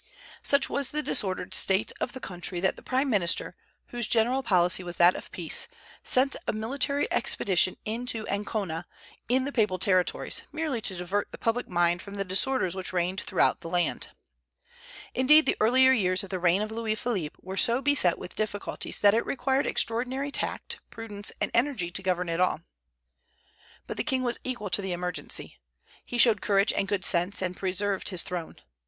Such 0.41 0.67
was 0.67 0.89
the 0.89 1.03
disordered 1.03 1.53
state 1.53 1.91
of 2.01 2.13
the 2.13 2.19
country 2.19 2.59
that 2.59 2.75
the 2.75 2.81
prime 2.81 3.07
minister, 3.07 3.55
whose 3.89 4.07
general 4.07 4.41
policy 4.41 4.81
was 4.83 4.97
that 4.97 5.15
of 5.15 5.29
peace, 5.31 5.67
sent 6.03 6.35
a 6.47 6.53
military 6.53 7.07
expedition 7.13 7.77
to 7.85 8.25
Ancona, 8.27 8.87
in 9.29 9.43
the 9.45 9.51
Papal 9.51 9.77
territories, 9.77 10.41
merely 10.51 10.81
to 10.81 10.95
divert 10.95 11.31
the 11.31 11.37
public 11.37 11.67
mind 11.69 12.01
from 12.01 12.15
the 12.15 12.25
disorders 12.25 12.73
which 12.73 12.91
reigned 12.91 13.21
throughout 13.21 13.61
the 13.61 13.69
land. 13.69 14.09
Indeed, 15.13 15.45
the 15.45 15.55
earlier 15.59 15.91
years 15.91 16.23
of 16.23 16.31
the 16.31 16.39
reign 16.39 16.63
of 16.63 16.71
Louis 16.71 16.95
Philippe 16.95 17.35
were 17.39 17.55
so 17.55 17.79
beset 17.79 18.17
with 18.17 18.35
difficulties 18.35 19.01
that 19.01 19.13
it 19.13 19.23
required 19.23 19.67
extraordinary 19.67 20.31
tact, 20.31 20.79
prudence, 20.89 21.31
and 21.39 21.51
energy 21.53 21.91
to 21.91 22.01
govern 22.01 22.27
at 22.27 22.39
all. 22.41 22.61
But 23.85 23.97
the 23.97 24.03
king 24.03 24.23
was 24.23 24.39
equal 24.43 24.71
to 24.71 24.81
the 24.81 24.93
emergency. 24.93 25.59
He 26.03 26.17
showed 26.17 26.41
courage 26.41 26.73
and 26.73 26.87
good 26.87 27.05
sense, 27.05 27.39
and 27.43 27.55
preserved 27.55 28.09
his 28.09 28.23
throne. 28.23 28.55